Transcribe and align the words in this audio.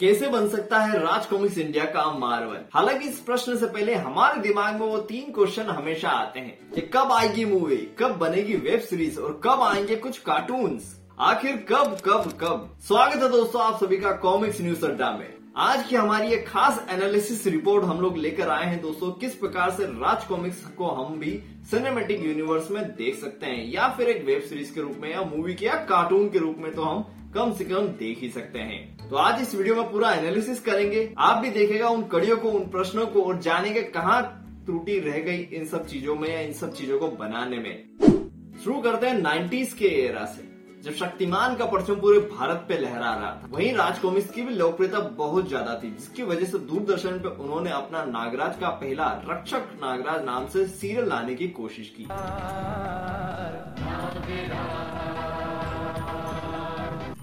कैसे 0.00 0.28
बन 0.28 0.48
सकता 0.48 0.78
है 0.78 0.98
राज 0.98 1.26
कॉमिक्स 1.26 1.58
इंडिया 1.58 1.84
का 1.84 2.10
मार्वल 2.12 2.64
हालाँकि 2.74 3.08
इस 3.08 3.18
प्रश्न 3.18 3.56
से 3.56 3.66
पहले 3.66 3.94
हमारे 3.94 4.40
दिमाग 4.40 4.80
में 4.80 4.86
वो 4.86 4.98
तीन 4.98 5.32
क्वेश्चन 5.32 5.62
हमेशा 5.62 6.08
आते 6.08 6.40
हैं। 6.40 6.70
कि 6.72 6.80
कब 6.80 7.12
आएगी 7.12 7.44
मूवी? 7.44 7.76
कब 7.76 8.16
बनेगी 8.16 8.56
वेब 8.56 8.80
सीरीज़ 8.80 9.20
और 9.20 9.40
कब 9.44 9.62
आएँगे 9.62 9.96
कुछ 9.96 10.18
कार्टून्स 10.18 11.00
आखिर 11.20 11.56
कब 11.68 11.96
कब 12.04 12.32
कब? 12.40 12.76
स्वागत 12.88 13.22
है 13.22 13.28
दोस्तों 13.30 13.62
आप 13.62 13.84
सभी 13.84 13.96
का 13.96 14.12
कॉमिक्स 14.12 14.60
न्यूज़ 14.60 14.84
अड्डा 14.86 15.10
में। 15.12 15.43
आज 15.56 15.82
की 15.88 15.96
हमारी 15.96 16.32
एक 16.32 16.46
खास 16.48 16.86
एनालिसिस 16.90 17.46
रिपोर्ट 17.46 17.84
हम 17.84 18.00
लोग 18.00 18.16
लेकर 18.18 18.48
आए 18.48 18.64
हैं, 18.66 18.80
दोस्तों। 18.82 19.10
किस 19.10 19.34
प्रकार 19.34 19.70
से 19.70 19.84
राज 19.84 20.24
कॉमिक्स 20.24 20.64
को 20.68 20.86
हम 20.86 21.18
भी 21.18 21.30
सिनेमेटिक 21.70 22.24
यूनिवर्स 22.24 22.70
में 22.70 22.82
देख 22.92 23.18
सकते 23.18 23.46
हैं, 23.46 23.72
या 23.72 23.88
फिर 23.88 24.08
एक 24.08 24.24
वेब 24.24 24.40
सीरीज़ 24.42 24.72
के 24.74 24.80
रूप 24.80 24.96
में, 25.00 25.10
या 25.10 25.22
मूवी 25.26 25.54
के, 25.54 25.66
या 25.66 25.74
कार्टून 25.84 26.28
के 26.28 26.38
रूप 26.38 26.56
में 26.58 26.74
तो 26.74 26.82
हम 26.82 27.30
कम 27.34 27.52
से 27.52 27.64
कम 27.64 27.86
देख 27.98 28.20
ही 28.20 28.30
सकते 28.30 28.58
हैं। 28.58 29.08
तो 29.08 29.16
आज 29.16 29.42
इस 29.42 29.54
वीडियो 29.54 29.74
में 29.74 29.90
पूरा 29.92 30.12
एनालिसिस 30.12 30.60
करेंगे। 30.60 31.08
आप 31.18 31.42
भी 31.42 31.50
देखेगा 31.50 31.88
उन 31.88 32.02
कड़ियों 32.02 32.36
को, 32.36 32.50
उन 32.50 32.64
प्रश्नों 32.70 33.06
को, 33.06 33.22
और 33.22 33.38
जानेंगे 33.38 33.82
कहाँ 33.82 34.22
त्रुटि 34.66 34.98
रह 34.98 35.18
गई 35.20 35.38
इन 35.52 35.66
सब 35.66 35.86
चीज़ों 35.86 36.14
में 36.14 36.28
या 36.28 36.40
इन 36.40 36.52
सब 36.52 36.74
चीज़ों 36.74 36.98
को 36.98 37.08
बनाने 37.10 37.58
में। 37.58 38.58
शुरू 38.64 38.80
करते 38.80 39.06
हैं 39.06 39.20
नाइन्टीज 39.20 39.72
के 39.72 39.88
एरा 40.02 40.24
से। 40.26 40.53
जब 40.84 40.92
शक्तिमान 40.92 41.54
का 41.56 41.64
परचम 41.64 41.94
पूरे 41.94 42.18
भारत 42.20 42.64
पे 42.68 42.76
लहरा 42.78 43.12
रहा 43.14 43.30
था, 43.32 43.48
वहीं 43.50 43.72
राज 43.74 43.98
कॉमिक्स 43.98 44.30
की 44.30 44.42
भी 44.42 44.54
लोकप्रियता 44.54 44.98
बहुत 45.18 45.46
ज़्यादा 45.48 45.74
थी, 45.74 45.90
जिसकी 45.90 46.22
वजह 46.22 46.44
से 46.44 46.58
दूरदर्शन 46.58 47.18
पे 47.18 47.28
उन्होंने 47.42 47.70
अपना 47.70 48.04
नागराज 48.04 48.58
का 48.60 48.68
पहला 48.82 49.06
रक्षक 49.28 49.70
नागराज 49.82 50.24
नाम 50.24 50.48
से 50.48 50.66
सीरियल 50.66 51.08
लाने 51.08 51.34
की 51.34 51.48
कोशिश 51.48 51.94
की। 51.96 52.04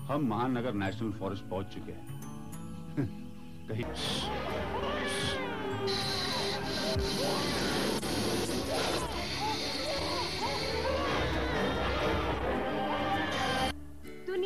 हम 0.08 0.26
महानगर 0.30 0.74
नेशनल 0.74 1.12
फॉरेस्ट 1.20 1.44
पहुँच 1.50 1.66
चुके 1.66 1.92
हैं। 1.92 2.06
कहीं 3.68 3.84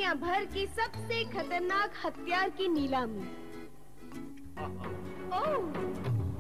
दुनिया 0.06 0.22
भर 0.22 0.44
की 0.53 0.66
सबसे 0.70 1.23
खतरनाक 1.25 1.94
हथियार 2.06 2.50
की 2.58 2.67
नीलामी। 2.67 3.23
ओह 5.34 5.56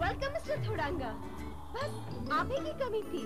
वेलकम 0.01 0.33
मिस्टर 0.33 0.67
थोड़ांगा 0.67 1.09
बस 1.73 2.29
आप 2.31 2.51
ही 2.51 2.59
की 2.65 2.73
कमी 2.83 3.01
थी। 3.01 3.23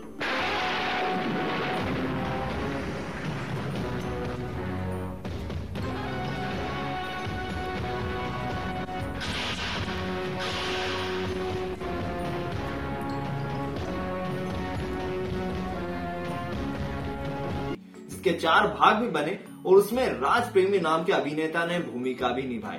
इसके 18.08 18.34
चार 18.40 18.68
भाग 18.70 19.02
भी 19.02 19.10
बने। 19.12 19.38
और 19.66 19.76
उसमें 19.76 20.06
राज 20.12 20.52
प्रेमी 20.54 20.80
नाम 20.80 21.04
के 21.04 21.14
अभिनेता 21.14 21.66
ने 21.66 21.80
भूमिका 21.82 22.28
भी 22.30 22.44
निभाई। 22.48 22.78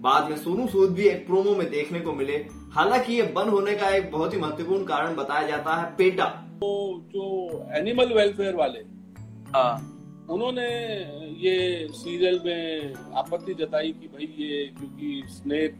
बाद 0.00 0.28
में 0.30 0.36
सोनू 0.36 0.66
सूद 0.66 0.90
भी 0.90 1.06
एक 1.08 1.26
प्रोमो 1.26 1.54
में 1.56 1.68
देखने 1.70 2.00
को 2.00 2.12
मिले। 2.12 2.36
हालाँकि 2.72 3.12
ये 3.12 3.22
बंद 3.34 3.50
होने 3.50 3.74
का 3.74 3.90
एक 3.90 4.10
बहुत 4.12 4.34
ही 4.34 4.38
महत्वपूर्ण 4.38 4.84
कारण 4.84 5.14
बताया 5.16 5.46
जाता 5.48 5.74
है 5.74 5.94
पेटा। 5.96 6.24
तो 6.60 6.68
जो 7.06 7.24
एनिमल 7.76 8.12
वेलफेयर 8.14 8.54
वाले 8.54 8.78
हाँ। 9.50 9.92
उन्होंने 10.30 10.68
ये 11.40 11.88
सीरियल 11.94 12.40
में 12.44 12.94
आपत्ति 13.16 13.54
जताई 13.54 13.92
कि 13.92 14.08
भाई 14.08 14.24
ये 14.38 14.64
क्योंकि 14.78 15.22
स्नेक 15.28 15.76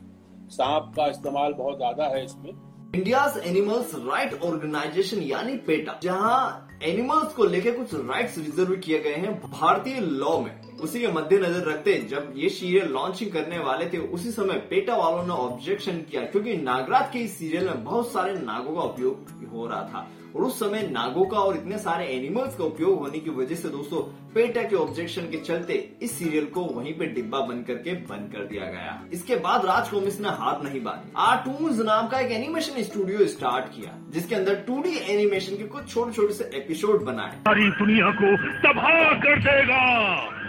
सांप 0.50 0.92
का 0.97 1.06
इस्तेमाल 1.06 1.52
बहुत 1.52 1.77
ज़्यादा 1.77 2.05
है 2.06 2.24
इसमें। 2.24 2.52
इंडियाज 2.97 3.36
एनिमल्स 3.39 3.91
राइट 3.94 4.42
ऑर्गेनाइजेशन 4.42 5.22
यानी 5.22 5.56
पेटा, 5.66 5.98
जहाँ 6.02 6.69
एनिमल्स 6.83 7.33
को 7.34 7.45
लेकर 7.45 7.73
कुछ 7.73 7.95
राइट्स 7.95 8.39
रिज़र्व 8.39 8.77
किए 8.77 8.98
गए 8.98 9.14
हैं 9.14 9.33
भारतीय 9.42 10.01
लॉ 10.01 10.39
में। 10.40 10.52
उसी 10.81 11.01
के 11.01 11.09
मद्देनजर 11.09 11.69
रखते 11.69 11.95
जब 12.11 12.33
ये 12.37 12.48
सीरियल 12.48 12.89
लॉन्चिंग 12.89 13.31
करने 13.33 13.59
वाले 13.59 13.87
थे, 13.87 13.98
उसी 13.98 14.31
समय 14.31 14.55
पेटा 14.70 14.97
वालों 14.97 15.23
ने 15.27 15.33
ऑब्जेक्शन 15.33 15.98
किया, 16.11 16.23
क्योंकि 16.23 16.57
नागराज 16.57 17.11
के 17.13 17.19
इस 17.19 17.39
सीरियल 17.39 17.64
में 17.64 17.85
बहुत 17.85 18.13
सारे 18.13 18.33
नागों 18.35 18.75
का 18.75 18.83
उपयोग 18.83 19.51
हो 19.53 19.67
रहा 19.67 19.83
था। 19.83 20.09
और 20.36 20.42
उस 20.42 20.59
समय 20.61 20.83
नागों 20.83 21.25
का 21.25 21.39
और 21.39 21.57
इतने 21.57 21.79
सारे 21.79 22.07
एनिमल्स 22.07 22.57
का 22.57 22.65
उपयोग 22.65 22.98
होने 22.98 23.19
की 23.19 23.31
वजह 23.31 23.55
से 23.55 23.69
दोस्तों, 23.69 24.01
पेटा 24.35 24.63
के 24.63 24.77
ऑब्जेक्शन 24.77 25.23
के 25.23 25.39
चलते 25.39 25.75
इस 26.03 26.19
सीरियल 26.19 26.47
को 26.47 26.61
वहीं 26.61 26.92
पे 26.95 27.07
डिब्बा 27.07 27.41
बंद 27.41 27.65
करके 27.67 27.92
बंद 27.92 28.33
कर 28.33 28.45
दिया 28.45 28.65
गया। 28.65 29.01
इसके 29.13 29.36
बाद 29.36 29.65
राज 29.67 29.89
कॉमिक्स 29.89 30.20
ने 30.20 30.29
हाथ 30.29 30.65
नहीं 30.65 30.83
बांधी 30.83 31.13
आर्टून्स 31.17 31.81
नाम 31.81 32.09
का 32.09 32.20
एक 32.20 32.33
एनिमेशन 32.33 32.83
स्टूडियो 32.83 33.27
स्टार्ट 33.27 33.65
किया, 33.67 33.97
जिसके 34.11 34.35
अंदर 34.35 34.55
टू 34.67 34.83
एनिमेशन 34.85 35.57
के 35.57 35.65
कुछ 35.67 35.89
छोटे 35.95 36.13
छोटे 36.13 36.35
से 36.35 36.51
एपिसोड 36.55 37.05
बनाए। 37.05 37.36
सारी 37.39 37.70
दुनिया 37.79 38.11
को 38.20 38.36
तबाह 38.63 39.13
कर 39.20 39.41
देगा। 39.41 40.45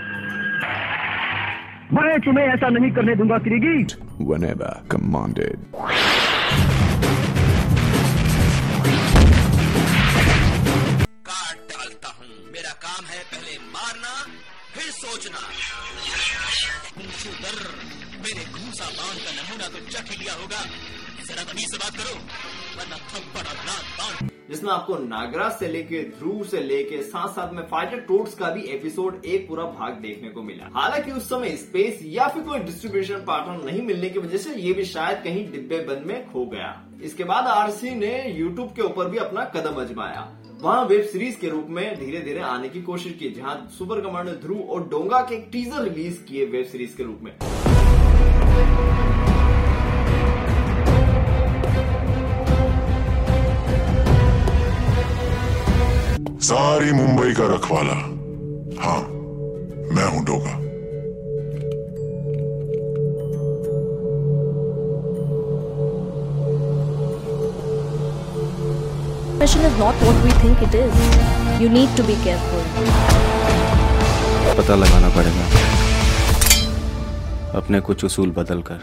मैं 1.94 2.20
तुम्हें 2.26 2.46
ऐसा 2.46 2.70
नहीं 2.70 2.92
करने 2.92 3.14
दूँगा 3.16 3.38
किरीगी 3.46 3.78
whenever 4.30 4.72
commanded. 4.94 5.58
काट 11.30 11.58
डालता 11.72 12.10
हूँ। 12.18 12.30
मेरा 12.54 12.74
काम 12.86 13.04
है 13.12 13.20
पहले 13.32 13.54
मारना 13.76 14.14
फिर 14.74 14.90
सोचना। 15.02 15.42
मेरे 18.24 18.44
घूसा 18.52 18.88
बाँध 18.98 19.18
का 19.24 19.32
नमूना 19.38 19.68
तो 19.74 19.80
चख 19.92 20.08
लिया 20.20 20.34
होगा। 20.42 20.62
बात 21.38 21.96
करो 21.98 22.14
जिसमें 24.50 24.72
आपको 24.72 24.96
नागराज 24.98 25.52
से 25.52 25.68
लेके 25.68 26.02
ध्रुव 26.10 26.44
से 26.44 26.62
लेके 26.62 27.02
साथ 27.04 27.28
साथ 27.28 27.54
में 27.54 27.62
फाइटर 27.64 28.00
टोट्स 28.00 28.34
का 28.36 28.50
भी 28.50 28.62
एपिसोड 28.76 29.26
एक 29.26 29.48
पूरा 29.48 29.64
भाग 29.72 29.94
देखने 30.02 30.30
को 30.30 30.42
मिला। 30.42 30.70
हालाँकि 30.76 31.12
उस 31.12 31.30
समय 31.30 31.56
स्पेस 31.58 32.00
या 32.04 32.28
फिर 32.28 32.44
कोई 32.44 32.60
डिस्ट्रीब्यूशन 32.60 33.24
पार्टनर 33.28 33.66
नहीं 33.66 33.82
मिलने 33.82 34.10
की 34.10 34.20
वजह 34.20 34.38
से 34.38 34.54
ये 34.56 34.74
भी 34.74 34.86
शायद 34.86 35.18
कहीं 35.24 35.52
डिब्बे 35.52 35.80
बंद 35.86 36.06
में 36.06 36.32
खो 36.32 36.46
गया। 36.46 36.72
इसके 37.04 37.24
बाद 37.24 37.48
आरसी 37.48 37.96
ने 37.96 38.14
यूट्यूब 38.30 38.70
के 38.70 38.82
ऊपर 38.82 39.10
भी 39.10 39.18
अपना 39.18 39.44
कदम 39.56 39.82
अजमाया। 39.82 40.28
वहाँ 40.62 40.86
वेब 40.86 41.04
सीरीज़ 41.04 41.38
के 41.38 41.50
रूप 41.50 41.68
में 41.70 42.00
धीरे 42.00 42.20
धीरे 42.20 42.42
आने 42.42 42.70
की 42.70 42.82
कोशिश 42.82 43.14
की, 43.14 43.30
जहाँ 43.30 43.56
सुपर 43.78 44.02
कमांडर 44.02 44.36
ध्रुव 44.42 44.62
और 44.62 44.88
डोंगा 44.88 45.22
के 45.22 45.38
टीजर 45.52 45.84
रिलीज़ 45.84 46.24
किए 46.24 46.46
वेब 46.46 46.66
सीरीज़ 46.66 46.96
के 46.98 47.04
रूप 47.04 47.20
में। 47.24 47.34
सारी 56.48 56.92
मुंबई 56.94 57.34
का 57.40 57.48
रखवाला 57.54 57.94
हाँ 58.84 59.00
मैं 59.96 60.08
हूँ 60.12 60.24
Doga 60.26 60.56
Depression 69.40 69.66
is 69.66 69.78
not 69.80 69.96
what 70.06 70.24
we 70.24 70.32
think 70.42 70.62
it 70.62 70.74
is. 70.76 70.94
You 71.62 71.70
need 71.70 71.90
to 71.98 72.04
be 72.04 72.16
careful. 72.24 72.64
पता 74.58 74.76
लगाना 74.76 75.10
पड़ेगा 75.16 75.46
अपने 77.58 77.80
कुछ 77.90 78.06
उसूल 78.06 78.32
बदल 78.38 78.62
कर 78.70 78.80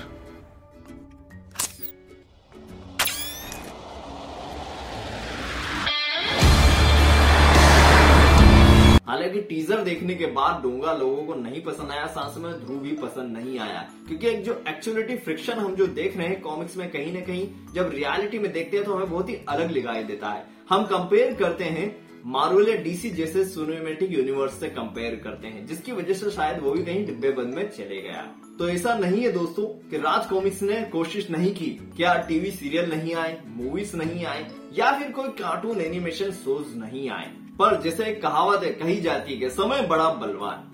टीजर 9.45 9.83
देखने 9.83 10.15
के 10.15 10.27
बाद 10.27 10.63
डोंगा 10.63 10.93
लोगों 10.93 11.25
को 11.25 11.35
नहीं 11.35 11.63
पसंद 11.63 11.91
आया, 11.91 12.07
सांस 12.07 12.37
में 12.39 12.53
ध्रुव 12.55 12.79
भी 12.79 12.93
पसंद 12.97 13.37
नहीं 13.39 13.59
आया। 13.59 13.89
क्योंकि 14.09 14.29
एक 14.29 14.45
जो 14.45 14.63
एक्चुअलिटी 14.69 15.17
फ्रिक्शन 15.17 15.53
हम 15.53 15.75
जो 15.75 15.87
देख 15.87 16.17
रहे 16.17 16.29
हैं 16.29 16.41
कॉमिक्स 16.41 16.77
में 16.77 16.91
कहीं 16.91 17.13
ना 17.13 17.21
कहीं, 17.21 17.49
जब 17.75 17.91
रियलिटी 17.95 18.39
में 18.39 18.53
देखते 18.53 18.77
हैं 18.77 18.87
तो 18.87 18.95
हमें 18.95 19.11
बहुत 19.11 19.29
ही 19.29 19.39
अलग 19.49 19.73
दिखाई 19.73 20.05
देता 20.05 20.29
है। 20.29 20.47
हम 20.71 20.85
कंपेयर 20.85 21.35
करते 21.35 21.65
हैं 21.65 22.05
मार्वल 22.27 22.69
या 22.69 22.77
डीसी 22.77 23.11
जैसे 23.11 23.45
सिनेमेटिक 23.45 24.13
यूनिवर्स 24.13 24.53
से 24.61 24.69
कंपेयर 24.69 25.15
करते 25.25 25.49
हैं, 25.49 25.67
जिसकी 25.67 25.93
वजह 25.93 26.15
से 26.15 26.31
शायद 26.31 26.61
वो 26.61 26.71
भी 26.71 26.83
कहीं 26.83 27.05
डिब्बे 27.07 27.31
बंद 27.33 27.55
में 27.55 27.69
चले 27.71 28.01
गया। 28.03 28.23
तो 28.59 28.69
ऐसा 28.69 28.95
नहीं 28.95 29.23
है 29.23 29.33
दोस्तों 29.33 29.67
कि 29.91 29.97
राज 29.97 30.27
कॉमिक्स 30.27 30.63
ने 30.63 30.81
कोशिश 30.83 31.31
नहीं 31.31 31.55
की, 31.55 31.71
क्या 31.97 32.15
टीवी 32.29 32.51
सीरियल 32.51 32.91
नहीं 32.91 33.15
आए 33.15 33.39
मूवीज़ 33.47 33.97
नहीं 33.97 34.25
आए, 34.25 34.47
या 34.73 34.91
फिर 34.99 35.11
कोई 35.11 35.29
कार्टून 35.39 35.81
एनिमेशन 35.81 36.31
शोज़ 36.31 36.77
नहीं 36.77 37.09
आए। 37.11 37.31
पर 37.59 37.81
जैसे 37.83 38.05
एक 38.05 38.23
कहावत 38.23 38.65
है, 38.65 38.71
कही 38.73 39.01
जाती 39.01 39.33
है 39.33 39.39
कि 39.41 39.51
समय 39.51 39.87
बड़ा 39.87 40.09
बलवान। 40.15 40.71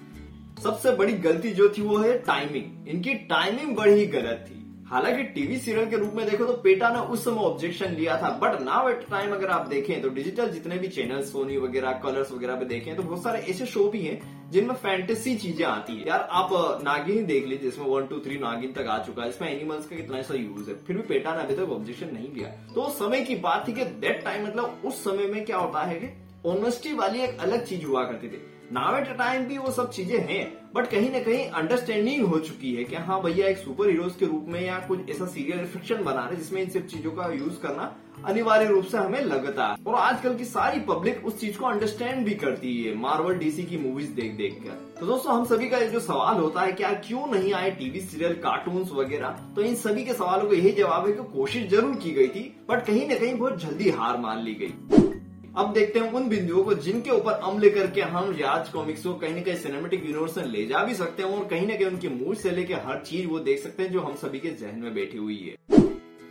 सबसे 0.62 0.93
बड़ी 0.93 1.12
गलती 1.21 1.50
जो 1.53 1.69
थी 1.69 1.82
वो 1.82 1.99
है 1.99 2.17
टाइमिंग 2.23 2.88
इनकी 2.88 3.15
टाइमिंग 3.29 3.77
बड़ी 3.77 4.06
गलत 4.09 4.44
थी। 4.49 4.56
हालाँकि 4.88 5.23
टीवी 5.25 5.56
सीरियल 5.59 5.88
के 5.91 5.97
रूप 5.97 6.15
में 6.15 6.25
देखो 6.29 6.44
तो 6.44 6.53
पेटा 6.62 6.88
ने 6.88 6.99
उस 7.09 7.25
समय 7.25 7.41
ऑब्जेक्शन 7.41 7.93
लिया 7.94 8.17
था 8.23 8.29
बट 8.38 8.61
नाउ 8.61 8.88
एट 8.88 9.05
टाइम 9.11 9.32
अगर 9.32 9.50
आप 9.50 9.67
देखें 9.69 10.00
तो 10.03 10.09
डिजिटल 10.09 10.49
जितने 10.50 10.79
भी 10.79 10.88
चैनल 10.88 11.21
सोनी 11.23 11.56
वगैरह 11.56 11.93
कलर्स 12.05 12.32
वगैरह 12.32 12.55
पे 12.55 12.65
देखें 12.65 12.94
तो 12.97 13.03
बहुत 13.03 13.23
सारे 13.23 13.41
ऐसे 13.50 13.67
शो 13.67 13.85
भी 13.88 14.00
हैं 14.03 14.50
जिनमें 14.50 14.75
फैंटेसी 14.77 15.35
चीज़ें 15.37 15.65
आती 15.67 15.97
है। 15.97 16.09
यार 16.09 16.27
आप 16.32 16.50
नागिन 16.85 17.27
देख 17.27 17.47
लीजिए, 17.47 17.71
जिसमें 17.71 17.87
वन 17.87 18.06
टू 18.06 18.19
थ्री 18.21 18.38
नागिन 18.38 18.73
तक 18.73 18.88
आ 18.88 18.99
चुका 19.05 19.23
है 19.23 19.29
इसमें 19.29 19.49
एनिमल्स 19.50 19.87
का 19.87 19.97
कितना 19.97 20.19
ऐसा 20.19 20.35
यूज़ 20.35 20.71
है। 20.71 20.77
फिर 20.87 20.97
भी 20.97 21.03
पेटा 21.05 21.35
ने 21.37 21.43
अभी 21.43 21.55
तक 21.55 21.71
ऑब्जेक्शन 21.73 22.15
नहीं 22.15 22.32
लिया। 22.35 22.49
तो 22.75 22.88
समय 22.97 23.21
की 23.21 23.37
बात 23.38 23.67
थी 23.69 23.73
कि 23.73 23.85
दैट 24.00 24.25
टाइम 24.25 24.47
मतलब 24.47 24.82
उस 24.85 25.05
समय 25.05 25.27
में 25.27 25.44
क्या 25.44 25.59
होता 25.59 25.82
है 25.82 25.94
कि 25.94 26.06
ऑनेस्टी 26.47 26.93
वाली 26.95 27.21
एक 27.21 27.41
अलग 27.41 27.65
चीज़ 27.67 27.85
हुआ 27.85 28.03
करती 28.05 28.29
थी। 28.29 28.41
नाव 28.73 28.97
एट 28.97 29.09
टाइम 29.19 29.45
भी 29.47 29.57
वो 29.59 29.71
सब 29.71 29.91
चीज़ें 29.93 30.19
हैं 30.19 30.45
बट 30.75 30.87
कहीं 30.91 31.11
ना 31.13 31.19
कहीं 31.21 31.45
अंडरस्टैंडिंग 31.51 32.27
हो 32.27 32.39
चुकी 32.41 32.73
है 32.75 32.85
कि 32.85 32.97
हाँ 32.97 33.21
भैया 33.23 33.49
एक 33.49 33.59
सुपर 33.59 33.89
हीरोज 33.89 34.15
के 34.17 34.27
रूप 34.27 34.47
में 34.49 34.61
या 34.61 34.79
कुछ 34.89 35.11
ऐसा 35.11 35.27
सीरियल 35.27 35.65
फिक्शन 35.67 36.03
बना 36.05 36.25
रहे 36.27 36.37
जिसमें 36.37 36.61
इन 36.63 36.69
सब 36.71 36.87
चीज़ों 36.87 37.11
का 37.13 37.27
यूज़ 37.33 37.61
करना 37.63 37.95
अनिवार्य 38.27 38.67
रूप 38.67 38.85
से 38.85 38.99
हमें 38.99 39.21
लगता 39.21 39.67
है। 39.67 39.77
और 39.87 39.95
आजकल 39.95 40.35
की 40.37 40.45
सारी 40.45 40.81
पब्लिक 40.89 41.27
उस 41.27 41.39
चीज़ 41.41 41.59
को 41.59 41.67
अंडरस्टैंड 41.67 42.25
भी 42.25 42.35
करती 42.37 42.77
है 42.83 42.95
मार्वल 42.99 43.35
डीसी 43.35 43.65
की 43.65 43.79
मूवीज़ 43.79 44.11
देख 44.13 44.33
देख 44.37 44.59
कर। 44.65 44.79
तो 45.01 45.07
दोस्तों, 45.07 45.35
हम 45.35 45.45
सभी 45.45 45.69
का 45.69 45.81
जो 45.81 46.01
सवाल 46.01 46.37
होता 46.37 46.61
है, 46.61 46.73
क्या 46.73 46.93
क्यों 47.01 47.27
नहीं 47.27 47.53
आए 47.53 47.71
टीवी 47.71 48.01
सीरियल 48.01 48.35
कार्टून 48.41 48.83
वगैरह? 48.95 49.37
तो 49.57 49.63
इन 49.63 49.75
सभी 49.77 50.05
के 50.05 50.15
सवालों 50.15 50.49
को 50.49 50.55
यही 50.55 50.73
जवाब 50.73 51.07
है 51.07 51.13
कि 51.13 51.33
कोशिश 51.33 51.69
ज़रूर 51.71 51.97
की 51.97 52.11
गई 52.13 52.29
थी 52.29 52.51
बट 52.69 52.87
कहीं 52.87 53.09
ना 53.09 53.15
कहीं 53.15 53.35
बहुत 53.35 53.63
जल्दी 53.63 53.91
हार 53.91 54.19
मान 54.19 54.43
ली 54.45 54.55
गई। 54.55 55.09
अब 55.56 55.73
देखते 55.73 55.99
हैं 55.99 56.12
उन 56.12 56.29
बिंदुओं 56.29 56.62
को 56.64 56.75
जिनके 56.75 57.11
ऊपर 57.11 57.32
अमल 57.32 57.69
करके 57.70 58.00
हम 58.00 58.31
राज 58.41 58.69
कॉमिक्स 58.69 59.02
को 59.05 59.14
कहीं 59.14 59.35
ना 59.35 59.41
कहीं 59.41 59.56
सिनेमेटिक 59.56 60.05
यूनिवर्स 60.05 60.37
में 60.38 60.44
ले 60.44 60.67
जा 60.67 60.82
भी 60.85 60.94
सकते 60.94 61.23
हैं 61.23 61.31
और 61.31 61.44
कहीं 61.44 61.67
ना 61.67 61.75
कहीं 61.75 61.87
उनकी 61.87 62.08
मूड 62.08 62.37
से 62.37 62.50
लेकर 62.50 62.82
हर 62.87 63.02
चीज़ 63.06 63.26
वो 63.26 63.38
देख 63.38 63.58
सकते 63.58 63.82
हैं 63.82 63.93
जो 63.93 64.00
हम 64.00 64.14
सभी 64.14 64.38
के 64.38 64.50
जहन 64.50 64.79
में 64.81 64.94
बैठी 64.94 65.19
हुई 65.19 65.38
है। 65.38 65.79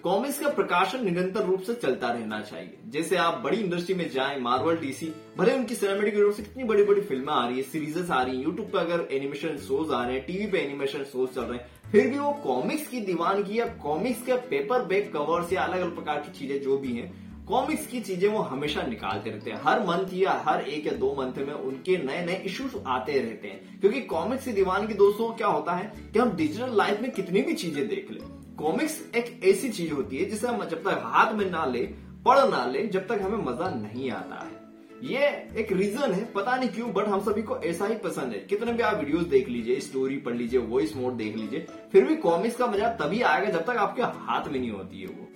कॉमिक्स 0.04 0.40
का 0.40 0.50
प्रकाशन 0.50 1.04
निरंतर 1.06 1.46
रूप 1.46 1.62
से 1.62 1.74
चलता 1.74 2.12
रहना 2.12 2.42
चाहिए। 2.42 2.78
जैसे 2.88 3.16
आप 3.18 3.42
बड़ी 3.44 3.58
इंडस्ट्री 3.58 3.96
में 3.96 4.10
जाए 4.10 4.40
मार्वल 4.40 4.78
डीसी 4.78 5.12
भले 5.38 5.54
उनकी 5.54 5.76
सिनेमेटिक 5.76 6.14
यूनिवर्स 6.14 6.38
से 6.38 6.44
कितनी 6.44 6.64
बड़ी 6.64 6.84
बड़ी 6.84 7.02
फ़िल्में 7.02 7.34
आ 7.34 7.46
रही 7.48 7.58
है 7.58 7.64
सीरीजेस 7.64 8.10
आ 8.10 8.22
रही 8.24 8.38
है 8.38 8.44
यूट्यूब 8.44 8.68
पे 8.68 8.80
अगर 8.80 9.08
एनिमेशन 9.12 9.58
शोज़ 9.68 9.94
आ 9.94 10.04
रहे 10.04 10.16
हैं 10.16 10.26
टीवी 10.26 10.48
पे 10.52 10.60
एनिमेशन 10.60 11.04
शोज़ 11.04 11.32
चल 11.32 11.42
रहे 11.42 11.58
हैं, 11.58 11.92
फिर 11.92 12.08
भी 12.08 12.20
वो 12.20 12.32
कॉमिक्स 12.44 12.88
की 12.88 13.02
दीवानगी 13.02 13.60
या 13.60 13.66
कॉमिक्स 13.84 14.22
के 14.22 14.38
पेपर 14.50 14.86
बैक 14.86 15.14
कवर्स 15.14 15.54
या 15.54 15.62
अलग 15.62 15.82
अलग 15.82 15.96
प्रकार 15.96 16.20
की 16.20 16.40
चीज़ें 16.40 16.62
जो 16.62 16.78
भी 16.78 16.94
हैं 16.94 17.28
कॉमिक्स 17.50 17.86
की 17.88 18.00
चीज़ें 18.00 18.28
वो 18.30 18.40
हमेशा 18.40 18.82
निकालते 18.82 19.30
रहते 19.30 19.52
हैं। 19.52 19.60
हर 19.64 19.80
मंथ 19.80 20.14
या 20.14 20.32
हर 20.48 20.62
एक 20.62 20.88
या 20.88 20.92
दो 20.94 21.08
मंथ 21.20 21.38
में 21.38 21.54
उनके 21.54 21.96
नए 21.98 22.26
नए 22.26 22.36
इश्यूज़ 22.46 22.76
आते 22.88 23.18
रहते 23.20 23.48
हैं। 23.48 23.80
क्योंकि 23.80 24.02
कॉमिक्स 24.02 24.46
की 24.46 24.52
दीवान 24.52 24.86
की 24.88 24.94
दोस्तों 24.94 25.30
क्या 25.34 25.48
होता 25.48 25.74
है 25.74 25.92
कि 26.14 26.20
हम 26.20 26.36
डिजिटल 26.36 26.76
लाइफ 26.78 27.02
में 27.02 27.12
कितनी 27.12 27.42
भी 27.42 27.54
चीज़ें 27.54 27.88
देख 27.88 28.12
ले। 28.12 28.20
कॉमिक्स 28.56 29.00
एक 29.16 29.40
ऐसी 29.44 29.70
चीज़ 29.70 29.94
होती 29.94 30.18
है 30.18 30.26
जिसे 30.26 30.48
हम 30.48 30.64
जब 30.66 30.84
तक 30.84 31.02
हाथ 31.06 31.34
में 31.34 31.50
ना 31.52 31.66
ले, 31.66 31.82
पढ़ 32.26 32.40
ना 32.50 32.66
ले, 32.66 32.86
जब 32.88 33.08
तक 33.08 33.22
हमें 33.22 33.46
मज़ा 33.46 33.70
नहीं 33.76 34.12
आता 34.12 34.44
है। 34.44 34.58
ये 35.04 35.28
एक 35.58 35.72
रीजन 35.72 36.12
है, 36.12 36.24
पता 36.26 36.56
नहीं 36.56 36.70
क्यों 36.70 36.92
बट 36.94 37.08
हम 37.08 37.20
सभी 37.22 37.42
को 37.42 37.58
ऐसा 37.64 37.86
ही 37.86 37.96
पसंद 37.96 38.34
है। 38.34 38.40
कितने 38.40 38.74
भी 38.74 38.84
आप 38.84 38.98
वीडियोस 38.98 39.24
देख 39.28 39.50
लीजिए 39.50 39.80
स्टोरी 39.80 40.18
पढ़ 40.18 40.36
लीजिए 40.36 40.60
वॉइस 40.60 40.96
मोड 40.96 41.14
देख 41.14 41.36
लीजिए, 41.36 41.66
फिर 41.92 42.06
भी 42.06 42.16
कॉमिक्स 42.18 42.58
का 42.58 42.68
मज़ा 42.68 42.90
तभी 43.02 43.22
आएगा 43.24 43.50
जब 43.50 43.66
तक 43.66 43.78
आपके 43.78 44.02
हाथ 44.02 44.52
में 44.52 44.60
नहीं 44.60 44.72
होती 44.72 45.02
है 45.02 45.08
वो। 45.08 45.28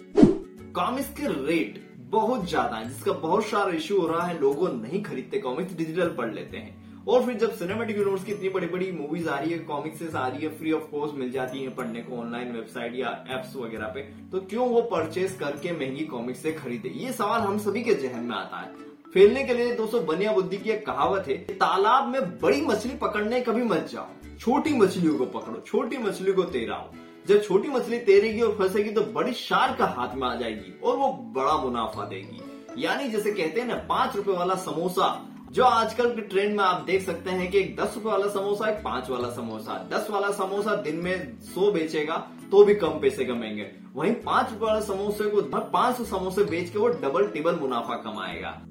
कॉमिक्स 0.75 1.09
के 1.09 1.27
रेट 1.45 1.81
बहुत 2.13 2.47
ज़्यादा 2.49 2.75
है, 2.75 2.87
जिसका 2.87 3.11
बहुत 3.19 3.45
सारा 3.45 3.73
इश्यू 3.75 3.99
हो 3.99 4.07
रहा 4.07 4.25
है, 4.27 4.39
लोगों 4.39 4.69
नहीं 4.71 5.01
खरीदते 5.03 5.39
कॉमिक्स 5.39 5.75
डिजिटल 5.75 6.09
पढ़ 6.17 6.33
लेते 6.33 6.57
हैं। 6.57 6.81
और 7.05 7.25
फिर 7.25 7.35
जब 7.37 7.53
सिनेमेटिक 7.53 7.97
यूनिवर्स 7.97 8.23
की 8.23 8.31
इतनी 8.31 8.49
बड़ी 8.49 8.67
बड़ी 8.67 8.91
मूवीज़ 8.91 9.27
आ 9.29 9.37
रही 9.39 9.51
है 9.51 9.57
कॉमिक्सेस 9.61 10.15
आ 10.15 10.27
रही 10.27 10.41
है 10.41 10.49
फ्री 10.57 10.71
ऑफ़ 10.71 10.83
कॉस्ट 10.91 11.15
मिल 11.15 11.31
जाती 11.31 11.63
है 11.63 11.69
पढ़ने 11.75 12.01
को 12.01 12.17
ऑनलाइन 12.17 12.51
वेबसाइट 12.51 12.95
या 12.95 13.09
एप्स 13.29 13.55
वगैरह 13.55 13.87
पे 13.87 14.01
तो 14.31 14.39
क्यों 14.49 14.67
वो 14.69 14.81
परचेस 14.91 15.35
करके 15.39 15.71
महँगी 15.73 16.05
कॉमिक्स 16.05 16.41
से 16.43 16.51
खरीदे? 16.53 16.89
ये 16.95 17.11
सवाल 17.13 17.41
हम 17.41 17.57
सभी 17.59 17.83
के 17.83 17.93
जहन 17.95 18.23
में 18.23 18.35
आता 18.35 18.57
है। 18.57 18.71
फैलने 19.13 19.43
के 19.43 19.53
लिए 19.53 19.75
दोस्तों 19.75 20.05
बनिया 20.05 20.31
बुद्धि 20.33 20.57
की 20.57 20.69
एक 20.71 20.85
कहावत 20.85 21.27
है, 21.27 21.37
तालाब 21.55 22.07
में 22.07 22.39
बड़ी 22.39 22.61
मछली 22.63 22.95
पकड़ने 22.97 23.41
कभी 23.41 23.63
मत 23.65 23.89
जाओ, 23.91 24.07
छोटी 24.39 24.73
मछलियों 24.75 25.17
को 25.17 25.25
पकड़ो, 25.29 25.59
छोटी 25.61 25.97
मछली 25.99 26.33
को 26.33 26.43
तेराओ। 26.45 26.89
जब 27.27 27.43
छोटी 27.43 27.67
मछली 27.69 27.97
तैरेगी 27.99 28.41
और 28.41 28.55
फंसेगी 28.55 28.89
तो 28.89 29.01
बड़ी 29.13 29.33
शार्क 29.33 29.77
का 29.77 29.85
हाथ 29.87 30.15
में 30.15 30.27
आ 30.27 30.35
जाएगी 30.35 30.73
और 30.79 30.95
वो 30.97 31.11
बड़ा 31.35 31.55
मुनाफा 31.57 32.05
देगी। 32.05 32.41
यानी 32.77 33.07
जैसे 33.09 33.31
कहते 33.31 33.61
हैं 33.61 33.67
ना, 33.67 33.75
पाँच 33.89 34.15
रुपए 34.15 34.31
वाला 34.31 34.55
समोसा, 34.55 35.07
जो 35.51 35.63
आजकल 35.63 36.09
के 36.15 36.21
ट्रेंड 36.23 36.55
में 36.57 36.63
आप 36.63 36.81
देख 36.81 37.01
सकते 37.01 37.31
हैं 37.31 37.49
कि 37.51 37.57
एक 37.59 37.75
दस 37.75 37.93
रुपए 37.95 38.09
वाला 38.09 38.27
समोसा, 38.29 38.69
एक 38.69 38.83
पाँच 38.83 39.09
वाला 39.09 39.29
समोसा। 39.31 39.77
दस 39.91 40.09
वाला 40.09 40.31
समोसा 40.33 40.75
दिन 40.81 40.95
में 40.95 41.39
सौ 41.45 41.71
बेचेगा 41.71 42.15
तो 42.51 42.63
भी 42.65 42.75
कम 42.75 42.99
पैसे 42.99 43.25
कमेंगे 43.25 43.69
वहीं 43.95 44.13
पाँच 44.23 44.51
रुपए 44.51 44.65
वाले 44.65 44.85
समोसे 44.85 45.29
को, 45.29 45.41
पाँच 45.41 45.97
सौ 45.97 46.03
समोसे 46.05 46.43
बेच 46.45 46.69
के 46.69 46.79
वो 46.79 46.87
डबल 46.87 47.27
टिबल 47.27 47.55
मुनाफा 47.55 47.95
कमाएगा। 48.03 48.61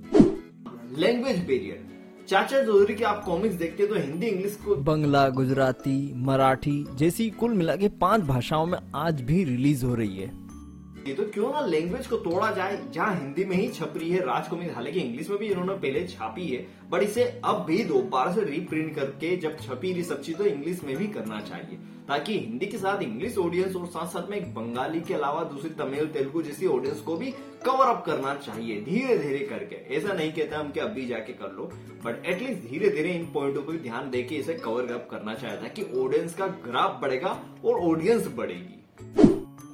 लैंग्वेज 0.99 1.45
बैरियर 1.47 1.92
चाचा 2.29 2.63
चौधरी 2.65 2.95
के 2.95 3.05
आप 3.05 3.23
कॉमिक्स 3.25 3.55
देखते 3.55 3.87
तो 3.87 3.95
हिंदी 3.95 4.27
इंग्लिश 4.27 4.59
को 4.65 4.75
बंगला, 4.77 5.29
गुजराती, 5.29 6.13
मराठी 6.17 6.85
जैसी 6.97 7.29
कुल 7.31 7.55
मिला 7.55 7.77
के 7.77 7.89
पाँच 8.01 8.23
भाषाओं 8.23 8.67
में 8.67 8.79
आज 8.95 9.21
भी 9.21 9.43
रिलीज़ 9.45 9.85
हो 9.85 9.95
रही 9.95 10.17
है। 10.17 10.31
ये 11.07 11.15
तो 11.15 11.25
क्यों 11.25 11.53
ना 11.53 11.61
लैंग्वेज 11.61 12.07
को 12.07 12.17
तोड़ा 12.19 12.51
जाए? 12.51 12.79
जहाँ 12.93 13.15
हिंदी 13.15 13.45
में 13.45 13.57
ही 13.57 13.69
छप 13.69 13.95
रही 13.97 14.11
है 14.11 14.21
राज 14.27 14.49
कॉमिक्स 14.49 14.75
हालाँकि 14.75 15.01
इंग्लिश 15.01 15.31
में 15.31 15.39
भी 15.39 15.47
इन्होंने 15.47 15.75
पहले 15.75 16.07
छापी 16.09 16.47
है, 16.47 16.67
बट 16.91 17.03
इसे 17.03 17.25
अब 17.45 17.65
भी 17.67 17.83
दोबारा 17.85 18.33
से 18.33 18.45
रीप्रिंट 18.45 18.95
करके 18.97 19.37
जब 19.37 19.59
छपी 19.59 19.93
रही 19.93 20.03
सब 20.05 20.21
चीज़ 20.23 20.37
तो 20.37 20.45
इंग्लिश 20.47 20.83
में 20.85 20.97
भी 20.97 21.07
करना 21.09 21.41
चाहिए, 21.41 21.79
ताकि 22.09 22.39
हिंदी 22.39 22.67
के 22.67 22.79
साथ 22.79 23.03
इंग्लिश 23.03 23.39
ऑडियंस 23.39 23.77
और 23.77 23.87
साथ 23.87 24.07
साथ 24.09 24.31
में 24.31 24.37
एक 24.37 24.55
बंगाली 24.55 25.01
के 25.01 25.15
अलावा 25.15 25.43
दूसरी 25.45 25.71
तमिल, 25.73 26.07
तेलुगु 26.09 26.43
जैसी 26.43 26.67
ऑडियंस 26.67 27.01
को 27.01 27.17
भी 27.17 27.31
कवर 27.65 27.87
अप 27.87 28.05
करना 28.07 28.35
चाहिए 28.37 28.81
धीरे 28.83 29.17
धीरे 29.19 29.39
करके। 29.47 29.77
ऐसा 29.97 30.13
नहीं 30.13 30.33
कहता 30.33 30.59
हम 30.59 30.71
कि 30.71 30.81
अभी 30.81 31.07
जाके 31.07 31.33
कर 31.33 31.53
लो 31.53 31.71
बट 32.05 32.27
एटलीस्ट 32.27 32.69
धीरे 32.71 32.89
धीरे 32.91 33.13
इन 33.13 33.25
पॉइंटों 33.35 33.63
पर 33.63 33.77
ध्यान 33.83 34.11
देके 34.11 34.35
इसे 34.35 34.55
कवर 34.57 34.93
अप 34.93 35.09
करना 35.11 35.35
चाहिए, 35.35 35.57
ताकि 35.59 35.83
ऑडियंस 36.01 36.35
का 36.35 36.47
ग्राफ 36.67 37.01
बढ़ेगा 37.03 37.39
और 37.65 37.81
ऑडियंस 37.83 38.29
बढ़ेगी। 38.37 38.79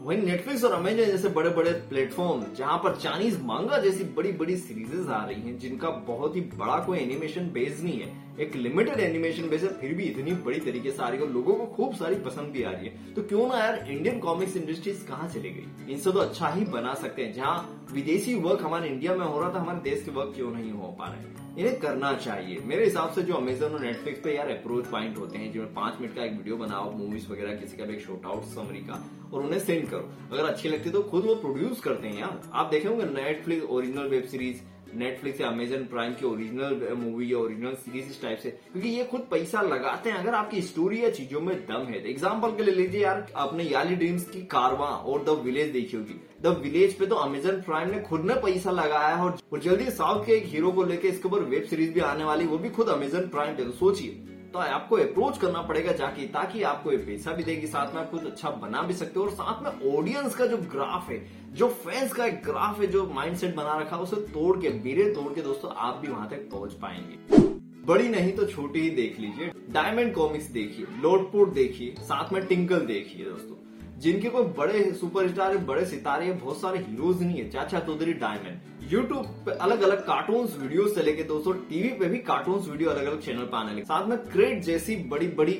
वहीं 0.08 0.22
नेटफ्लिक्स 0.22 0.62
और 0.64 0.72
अमेजन 0.72 1.04
जैसे 1.04 1.28
बड़े 1.28 1.50
बड़े 1.50 1.70
प्लेटफॉर्म 1.88 2.44
जहाँ 2.56 2.76
पर 2.84 2.94
चाइनीज़ 2.96 3.38
मांगा 3.42 3.78
जैसी 3.78 4.04
बड़ी 4.16 4.30
बड़ी 4.32 4.56
सीरीजेज 4.56 5.08
आ 5.08 5.24
रही 5.24 5.40
हैं, 5.40 5.58
जिनका 5.58 5.88
बहुत 6.06 6.36
ही 6.36 6.40
बड़ा 6.54 6.78
कोई 6.84 6.98
एनिमेशन 6.98 7.50
बेस 7.52 7.82
नहीं 7.82 8.00
है 8.00 8.06
एक 8.40 8.54
लिमिटेड 8.56 9.00
एनिमेशन 9.00 9.48
बेस 9.48 9.62
है 9.62 9.68
फिर 9.78 9.94
भी 9.94 10.04
इतनी 10.04 10.32
बड़ी 10.44 10.58
तरीके 10.60 10.90
से 10.90 11.02
आ 11.02 11.08
रही 11.08 11.20
है 11.20 11.26
और 11.26 11.32
लोगों 11.32 11.54
को 11.54 11.66
खूब 11.66 11.94
सारी 11.94 12.14
पसंद 12.24 12.52
भी 12.52 12.62
आ 12.62 12.70
रही 12.70 12.86
है। 12.86 13.14
तो 13.14 13.22
क्यों 13.22 13.46
ना 13.48 13.58
यार 13.58 13.86
इंडियन 13.88 14.18
कॉमिक्स 14.18 14.56
इंडस्ट्रीज़ 14.56 15.06
कहाँ 15.06 15.28
चली 15.28 15.50
गई? 15.50 15.92
इनसे 15.92 16.12
तो 16.12 16.18
अच्छा 16.18 16.48
ही 16.48 16.64
बना 16.66 16.94
सकते 16.94 17.24
हैं। 17.24 17.32
जहाँ 17.34 17.86
विदेशी 17.92 18.34
वर्क 18.36 18.62
हमारे 18.62 18.88
इंडिया 18.88 19.14
में 19.14 19.26
हो 19.26 19.40
रहा 19.40 19.52
था, 19.54 19.60
हमारे 19.60 19.80
देश 19.80 20.04
के 20.04 20.10
वर्क 20.10 20.32
क्यों 20.36 20.50
नहीं 20.52 20.70
हो 20.72 20.94
पा 20.98 21.06
रहे 21.06 21.36
इन्हें 21.58 21.78
करना 21.80 22.12
चाहिए। 22.14 22.58
मेरे 22.64 22.84
हिसाब 22.84 23.12
से 23.12 23.22
जो 23.22 23.34
अमेजन 23.34 23.66
और 23.66 23.80
नेटफ्लिक्स 23.80 24.20
पे 24.24 24.34
यार 24.36 24.50
अप्रोच 24.50 24.86
पॉइंट 24.86 25.16
होते 25.18 25.38
हैं 25.38 25.52
जो 25.52 25.64
पाँच 25.76 26.00
मिनट 26.00 26.14
का 26.16 26.24
एक 26.24 26.32
वीडियो 26.32 26.56
बनाओ 26.56 26.90
मूवीज़ 26.92 27.28
वगैरह, 27.28 27.54
किसी 27.56 27.76
का 27.76 27.84
भी 27.84 27.94
एक 27.94 28.00
शॉर्ट 28.00 28.26
आउट 28.26 28.44
समरी 28.46 28.80
का, 28.80 29.02
और 29.32 29.42
उन्हें 29.42 29.58
सेंड 29.60 29.88
करो। 29.90 30.10
अगर 30.32 30.44
अच्छी 30.44 30.68
लगती 30.68 30.88
है 30.88 30.92
तो 30.92 31.02
खुद 31.02 31.24
वो 31.24 31.34
प्रोड्यूस 31.36 31.80
करते 31.80 32.08
हैं 32.08 32.18
यार। 32.20 32.40
आप 32.54 32.70
देखे 32.70 32.88
होंगे 32.88 33.04
Netflix 33.14 33.66
original 33.66 34.08
web 34.08 34.24
series 34.24 34.60
Netflix 34.94 35.40
या 35.40 35.48
अमेजन 35.48 35.84
प्राइम 35.86 36.12
की 36.14 36.26
ओरिजिनल 36.26 36.96
मूवी 36.96 37.32
या 37.32 37.38
ओरिजिनल 37.38 37.74
सीरीज़ 37.76 38.06
इस 38.06 38.20
टाइप 38.22 38.38
से। 38.38 38.50
क्योंकि 38.50 38.88
ये 38.88 39.04
खुद 39.04 39.26
पैसा 39.30 39.62
लगाते 39.62 40.10
हैं। 40.10 40.18
अगर 40.18 40.34
आपकी 40.34 40.62
स्टोरी 40.62 41.02
या 41.02 41.10
चीज़ों 41.10 41.40
में 41.40 41.54
दम 41.66 41.84
है 41.84 42.02
एग्ज़ाम्पल 42.10 42.56
के 42.56 42.62
लिए 42.62 42.74
लीजिए 42.74 43.02
यार, 43.02 43.26
आपने 43.36 43.64
याली 43.64 43.96
ड्रीम्स 43.96 44.28
की 44.30 44.40
कारवा 44.48 44.86
और 44.86 45.24
द 45.24 45.38
विलेज 45.44 45.72
देखी 45.72 45.96
होगी। 45.96 46.20
द 46.42 46.56
विलेज 46.62 46.98
पे 46.98 47.06
तो 47.06 47.14
अमेजन 47.16 47.60
प्राइम 47.62 47.90
ने 47.90 48.00
खुद 48.02 48.24
ने 48.24 48.34
पैसा 48.42 48.70
लगाया 48.72 49.14
है 49.16 49.24
और 49.24 49.60
जल्दी 49.60 49.90
साउथ 49.92 50.24
के 50.26 50.32
एक 50.32 50.46
हीरो 50.46 50.72
को 50.72 50.84
लेकर 50.84 51.08
इसके 51.08 51.28
ऊपर 51.28 51.42
वेब 51.44 51.64
सीरीज़ 51.64 51.92
भी 51.92 52.00
आने 52.02 52.24
वाली, 52.24 52.46
वो 52.46 52.58
भी 52.58 52.70
खुद 52.70 52.88
अमेजन 52.88 53.28
प्राइम 53.28 53.56
पे। 53.56 53.64
तो 53.64 53.72
सोचिए 53.74 54.24
तो 54.48 54.58
आपको 54.58 54.96
अप्रोच 54.96 55.38
करना 55.38 55.62
पड़ेगा 55.62 55.92
जाके, 55.92 56.26
ताकि 56.28 56.62
आपको 56.64 56.92
ये 56.92 56.98
पैसा 56.98 57.32
भी 57.32 57.44
देगी, 57.44 57.66
साथ 57.66 57.94
में 57.94 58.00
आप 58.02 58.10
कुछ 58.10 58.24
अच्छा 58.24 58.50
बना 58.52 58.82
भी 58.82 58.94
सकते 58.94 59.18
हो 59.20 59.24
और 59.24 59.32
साथ 59.32 59.62
में 59.62 59.96
ऑडियंस 59.96 60.34
का 60.34 60.46
जो 60.46 60.56
ग्राफ 60.72 61.10
है 61.10 61.18
जो 61.56 61.68
फैंस 61.84 62.12
का 62.12 62.24
एक 62.24 62.42
ग्राफ 62.44 62.80
है 62.80 62.86
जो 62.86 63.04
माइंडसेट 63.14 63.54
बना 63.54 63.78
रखा 63.78 63.96
है 63.96 64.02
उसे 64.02 64.16
तोड़ 64.32 64.56
के 64.60 64.68
बीरे 64.80 65.04
तोड़ 65.14 65.32
के 65.34 65.42
दोस्तों 65.42 65.70
आप 65.76 66.00
भी 66.02 66.08
वहाँ 66.08 66.28
तक 66.30 66.48
पहुँच 66.52 66.72
पाएँगे। 66.82 67.46
बड़ी 67.86 68.08
नहीं 68.08 68.32
तो 68.32 68.46
छोटी 68.46 68.80
ही 68.80 68.90
देख 68.90 69.20
लीजिए। 69.20 69.50
डायमंड 69.72 70.14
कॉमिक्स 70.14 70.46
देखिए 70.52 70.86
लोटपुट 71.02 71.52
देखिए 71.54 71.94
साथ 72.00 72.32
में 72.32 72.44
टिंकल 72.46 72.80
देखिए 72.86 73.24
दोस्तों। 73.24 73.56
जिनके 74.00 74.28
कोई 74.28 74.44
बड़े 74.58 74.82
सुपरस्टार 75.00 75.52
है 75.52 75.64
बड़े 75.66 75.84
सितारे 75.86 76.26
हैं 76.26 76.38
बहुत 76.38 76.60
सारे 76.60 76.78
हीरोज 76.78 77.22
नहीं 77.22 77.38
है। 77.38 77.48
चाचा 77.50 77.80
चौधरी 77.80 78.12
डायमंड 78.14 78.92
यूट्यूब 78.92 79.24
पे 79.46 79.52
अलग 79.58 79.82
अलग 79.82 80.06
कार्टून 80.06 80.46
वीडियो 80.58 80.86
से 80.88 81.02
लेके 81.02 81.22
दोस्तों 81.22 81.52
टीवी 81.70 81.88
पे 81.98 82.08
भी 82.08 82.18
कार्टून 82.28 82.60
वीडियो 82.70 82.90
अलग 82.90 83.06
अलग 83.06 83.20
चैनल 83.22 83.44
पे 83.44 83.56
आने 83.56 83.72
लगे। 83.72 83.82
साथ 83.84 84.06
में 84.08 84.18
क्रेड 84.26 84.62
जैसी 84.64 84.96
बड़ी 85.10 85.28
बड़ी 85.40 85.58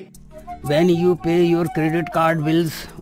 when 0.65 0.89
you 0.89 1.15
pay 1.25 1.41
your 1.41 1.67
credit 1.75 2.09
card 2.13 2.47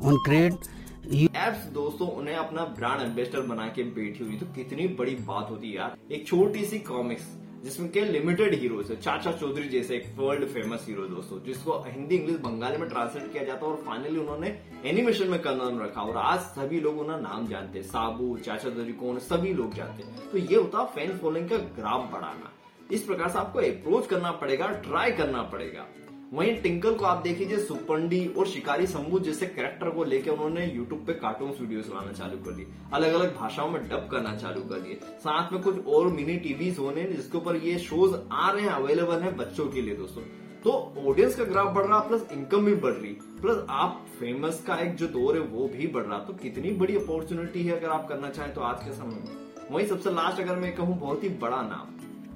on 0.02 0.18
credit, 0.26 0.54
you 0.54 0.77
apps 1.08 1.66
दोस्तों, 1.66 2.08
उन्हें 2.10 2.36
अपना 2.36 2.64
ब्रांड 2.78 3.02
एम्बेसडर 3.02 3.42
बना 3.42 3.68
के 3.68 3.84
बैठी 3.84 4.24
हुई। 4.24 4.38
तो 4.38 4.46
कितनी 4.46 4.88
बड़ी 4.88 5.16
बात 5.16 5.50
होती 5.50 5.70
है 5.70 5.76
यार। 5.76 5.98
एक 6.12 6.28
छोटी 6.28 6.66
सी 6.66 6.80
कॉमिक्स 6.80 7.28
जिसमें 7.64 7.92
के 7.92 8.02
लिमिटेड 8.02 8.54
हीरोज 8.54 8.90
है। 8.92 8.96
चाचा 9.02 9.32
चौधरी 9.32 9.70
जैसे 9.70 9.96
एक 9.96 10.06
वर्ल्ड 10.18 10.48
फ़ेमस 10.48 10.86
हीरो 10.88 11.04
दोस्तों, 11.04 11.44
जिसको 11.44 11.80
हिंदी, 11.88 12.16
इंग्लिश, 12.16 12.38
बंगाली 12.38 12.78
में 12.78 12.90
ट्रांसलेट 12.90 13.32
किया 13.32 13.44
जाता 13.44 13.66
है 13.66 13.72
और 13.72 13.78
फाइनली 13.78 14.20
उन्होंने 14.20 14.48
एनिमेशन 14.86 15.28
में 15.28 15.40
कदम 15.42 15.80
रखा। 15.80 16.02
और 16.02 16.18
आज 16.18 16.40
सभी 16.40 16.80
लोग 16.80 17.00
उन्हें 17.00 17.22
नाम 17.22 17.48
जानते 17.48 17.80
हैं। 17.80 17.86
साबू, 17.86 18.38
चाचा 18.38 18.70
चौधरी 18.70 18.94
कौन, 18.94 19.20
सभी 19.20 19.54
लोग 19.54 19.74
जानते 19.74 20.04
हैं। 20.04 20.30
तो 20.32 20.38
ये 20.38 20.56
होता 20.56 20.86
फ़ैन 20.86 21.18
फॉलोइंग 21.18 21.50
का 21.50 21.58
ग्राफ 21.58 22.12
बढ़ाना। 22.14 22.52
इस 22.92 23.04
प्रकार 23.04 23.30
से 23.30 23.40
आपको 23.40 23.60
अप्रोच 23.60 24.08
करना 24.08 24.32
पड़ेगा 24.32 24.68
ट्राई 24.68 25.12
करना 25.12 25.42
पड़ेगा। 25.44 25.86
वहीं 26.34 26.56
टिंकल 26.62 26.94
को 26.94 27.06
आप 27.06 27.22
देख 27.24 27.38
लीजिए 27.40 27.58
सुपंडी 27.58 28.26
और 28.30 28.48
शिकारी 28.48 28.88
शंभू 28.88 29.20
जैसे 29.20 29.46
कैरेक्टर 29.48 29.90
को 29.90 30.04
लेकर 30.04 30.32
उन्होंने 30.32 30.66
यूट्यूब 30.66 31.04
पे 31.08 31.14
कार्टून 31.14 31.52
वीडियोस 31.60 31.88
बनाना 31.88 32.12
चालू 32.12 32.38
कर 32.38 32.52
दिए। 32.52 32.66
अलग 32.94 33.14
अलग 33.14 33.36
भाषाओं 33.36 33.70
में 33.70 33.82
डब 33.90 34.08
करना 34.12 34.36
चालू 34.36 34.62
कर 34.62 34.80
दिए। 34.80 34.96
साथ 35.20 35.54
में 35.54 35.62
कुछ 35.62 35.86
और 35.88 36.08
मिनी 36.08 36.36
टीवी 36.38 36.70
होने 36.74 37.04
जिसके 37.04 37.38
ऊपर 37.38 37.56
ये 37.58 37.78
शोज़ 37.80 38.16
आ 38.32 38.50
रहे 38.52 38.62
हैं 38.62 38.72
अवेलेबल 38.72 39.22
है 39.22 39.36
बच्चों 39.38 39.68
के 39.68 39.82
लिए 39.82 39.96
दोस्तों। 39.96 40.24
तो 40.64 40.72
ऑडियंस 41.08 41.36
का 41.36 41.44
ग्राफ 41.44 41.74
बढ़ 41.76 41.86
रहा 41.86 42.00
प्लस 42.00 42.28
इनकम 42.32 42.66
भी 42.66 42.74
बढ़ 42.76 42.94
रही। 42.94 43.14
प्लस 43.42 43.66
आप 43.70 44.06
फ़ेमस 44.20 44.62
का 44.68 44.76
एक 44.78 44.96
जो 44.96 45.08
दौर 45.10 45.36
है 45.36 45.42
वो 45.44 45.68
भी 45.68 45.88
बढ़ 45.88 46.04
रहा। 46.04 46.20
तो 46.20 46.34
कितनी 46.34 46.72
बड़ी 46.74 46.96
अपॉर्चुनिटी 46.96 47.64
है 47.64 47.80
अगर 47.80 47.90
आप 47.90 48.08
करना 48.08 48.30
चाहें 48.30 48.54
तो 48.54 48.62
आज 48.64 48.84
के 48.84 48.94
समय 48.94 49.22
में। 49.22 49.72
वहीं 49.72 49.88
सबसे 49.88 50.12
लास्ट 50.12 50.42
अगर 50.42 50.56
मैं 50.56 50.76
कहूँ 50.76 51.00
बहुत 51.00 51.24
ही 51.24 51.30
बड़ा 51.40 51.62
नाम, 51.64 51.96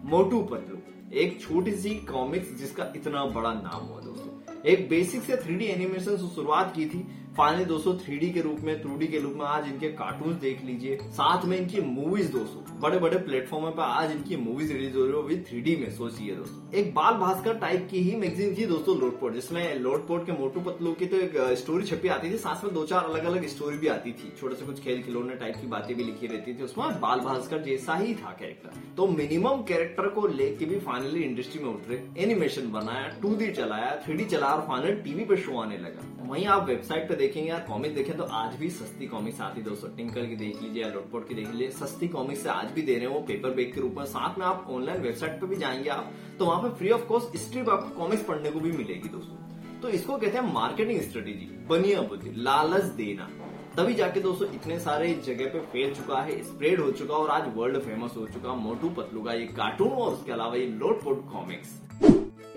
मोटू 0.09 0.41
पतलू। 0.43 0.77
एक 1.13 1.41
छोटी 1.41 1.71
सी 1.71 1.89
कॉमिक्स 1.89 2.53
जिसका 2.59 2.93
इतना 2.95 3.25
बड़ा 3.25 3.53
नाम 3.53 3.85
हुआ 3.85 4.01
दोस्तों। 4.01 4.61
एक 4.65 4.87
बेसिक 4.89 5.23
से 5.23 5.35
थ्री 5.37 5.65
एनिमेशन 5.65 6.17
से 6.17 6.35
शुरुआत 6.35 6.73
की 6.75 6.85
थी 6.85 6.99
फाइनली 7.37 7.65
दोस्तों 7.65 7.93
थ्री 7.95 8.29
के 8.29 8.41
रूप 8.41 8.57
में 8.59 8.81
टू 8.81 8.97
के 9.01 9.19
रूप 9.19 9.33
में 9.33 9.45
आज 9.45 9.67
इनके 9.67 9.87
कार्टून 9.89 10.33
देख 10.39 10.63
लीजिए। 10.65 10.97
साथ 11.09 11.45
में 11.45 11.57
इनकी 11.57 11.81
मूवीज़ 11.81 12.31
दोस्तों 12.31 12.79
बड़े 12.81 12.97
बड़े 12.99 13.17
प्लेटफॉर्म 13.19 13.69
पर 13.69 13.81
आज 13.81 14.11
इनकी 14.11 14.37
मूवीज़ 14.37 14.73
रिलीज़ 14.73 14.97
हो 14.97 15.05
रही 15.05 15.15
है 15.15 15.21
विद 15.27 15.45
थ्री 15.49 15.75
में, 15.75 15.89
सोचिए 15.91 16.35
दोस्तों। 16.35 16.73
एक 16.79 16.93
बाल 16.93 17.13
भास्कर 17.13 17.53
टाइप 17.59 17.87
की 17.91 17.99
ही 17.99 18.15
मैगजीन 18.15 18.55
थी 18.55 18.65
दोस्तों, 18.65 18.97
लोटपोट, 18.99 19.33
जिसमें 19.33 19.79
लोटपोट 19.79 20.25
के 20.25 20.31
मोटू 20.31 20.61
पतलू 20.61 20.93
की 20.93 21.05
तो 21.05 21.17
एक 21.17 21.37
स्टोरी 21.59 21.85
छपी 21.85 22.07
आती 22.07 22.31
थी, 22.31 22.37
साथ 22.37 22.63
में 22.63 22.73
दो 22.73 22.85
चार 22.85 23.05
अलग 23.05 23.25
अलग 23.25 23.47
स्टोरी 23.47 23.77
भी 23.77 23.87
आती 23.87 24.11
थी। 24.11 24.33
छोटे 24.39 24.55
से 24.55 24.65
कुछ 24.65 24.81
खेल 24.83 25.01
खिलौने 25.03 25.35
टाइप 25.35 25.55
की 25.61 25.67
बातें 25.67 25.95
भी 25.97 26.03
लिखी 26.03 26.27
रहती 26.27 26.53
थी, 26.53 26.63
उसमें 26.63 26.99
बाल 27.01 27.19
भास्कर 27.21 27.61
जैसा 27.63 27.95
ही 27.95 28.13
था 28.15 28.35
कैरेक्टर 28.39 28.79
तो 28.97 29.07
मिनिमम 29.09 29.63
कैरेक्टर 29.67 30.07
को 30.09 30.27
लेके 30.27 30.65
भी 30.65 30.79
फाइनली 30.81 31.23
इंडस्ट्री 31.23 31.63
में 31.63 31.69
उठ 31.69 31.89
रहे 31.89 32.23
एनिमेशन 32.23 32.71
बनाया 32.71 33.07
टू 33.21 33.35
चलाया 33.53 33.95
थ्री 34.05 34.25
चलाया 34.25 34.53
और 34.53 34.67
फाइनल 34.67 35.01
टीवी 35.01 35.25
पे 35.25 35.37
शो 35.37 35.59
आने 35.61 35.77
लगा। 35.77 36.20
वहीं 36.31 36.45
आप 36.47 36.67
वेबसाइट 36.67 37.07
पे 37.07 37.15
देखेंगे 37.15 37.49
यार 37.49 37.59
कॉमिक 37.59 37.93
देखें 37.95 38.15
तो 38.17 38.23
आज 38.33 38.53
भी 38.55 38.69
सस्ती 38.69 39.07
कॉमिक्स 39.07 39.39
आती 39.41 39.59
है 39.59 39.65
दोस्तों 39.65 39.89
टिंकल 39.95 40.25
की 40.27 40.35
देख 40.35 40.61
लीजिए 40.61 40.81
या 40.83 40.89
लोटपोट 40.89 41.27
की 41.29 41.35
देख 41.35 41.47
लीजिए, 41.47 41.69
सस्ती 41.71 42.07
कॉमिक्स 42.07 42.43
से 42.43 42.49
आज 42.49 42.71
भी 42.71 42.81
दे 42.81 42.95
रहे 42.95 43.05
हैं 43.05 43.13
वो 43.13 43.19
पेपर 43.27 43.49
बैग 43.55 43.73
के 43.73 43.81
रूप 43.81 43.95
में 43.97 44.05
साथ 44.05 44.37
में 44.39 44.45
आप 44.45 44.67
ऑनलाइन 44.71 45.01
वेबसाइट 45.01 45.41
पे 45.41 45.47
भी 45.47 45.55
जाएँगे 45.55 45.89
आप 45.89 46.13
तो 46.39 46.45
वहाँ 46.45 46.61
पे 46.61 46.69
फ्री 46.77 46.89
ऑफ़ 46.89 47.03
कॉस्ट 47.07 47.37
स्ट्रिप 47.37 47.69
आपको 47.69 47.99
कॉमिक्स 47.99 48.23
पढ़ने 48.25 48.51
को 48.51 48.59
भी 48.59 48.71
मिलेगी 48.71 49.09
दोस्तों। 49.09 49.81
तो 49.81 49.89
इसको 49.89 50.17
कहते 50.17 50.37
हैं 50.37 50.53
मार्केटिंग 50.53 51.01
स्ट्रेटेजी 51.01 51.49
बनिया 51.69 52.01
बुद्धि, 52.03 52.33
लालच 52.37 52.83
देना। 52.95 53.29
तभी 53.77 53.93
जाके 53.95 54.21
दोस्तों 54.21 54.53
इतने 54.55 54.79
सारे 54.79 55.13
जगह 55.25 55.53
पे 55.53 55.59
फैल 55.73 55.93
चुका 55.95 56.21
है 56.21 56.41
स्प्रेड 56.45 56.79
हो 56.79 56.91
चुका 56.93 57.15
और 57.15 57.29
आज 57.31 57.55
वर्ल्ड 57.57 57.81
फ़ेमस 57.81 58.17
हो 58.17 58.25
चुका 58.33 58.53
मोटू 58.63 58.89
पतलू 58.97 59.23
का 59.23 59.33
ये 59.33 59.45
कार्टून 59.57 59.91
और 59.91 60.13
उसके 60.13 60.31
अलावा 60.31 60.55
ये 60.55 60.65
लोटपोट 60.79 61.31
कॉमिक्स 61.31 61.79